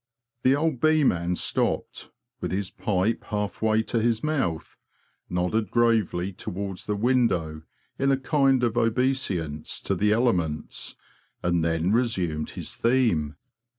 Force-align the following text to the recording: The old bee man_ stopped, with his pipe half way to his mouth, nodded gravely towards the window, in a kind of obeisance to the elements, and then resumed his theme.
The 0.41 0.55
old 0.55 0.81
bee 0.81 1.03
man_ 1.03 1.37
stopped, 1.37 2.09
with 2.39 2.51
his 2.51 2.71
pipe 2.71 3.23
half 3.25 3.61
way 3.61 3.83
to 3.83 4.01
his 4.01 4.23
mouth, 4.23 4.75
nodded 5.29 5.69
gravely 5.69 6.33
towards 6.33 6.87
the 6.87 6.95
window, 6.95 7.61
in 7.99 8.11
a 8.11 8.17
kind 8.17 8.63
of 8.63 8.75
obeisance 8.77 9.79
to 9.81 9.93
the 9.93 10.11
elements, 10.11 10.95
and 11.43 11.63
then 11.63 11.91
resumed 11.91 12.49
his 12.57 12.73
theme. 12.73 13.35